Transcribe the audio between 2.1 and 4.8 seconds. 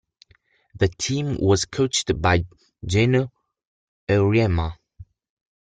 by Geno Auriemma.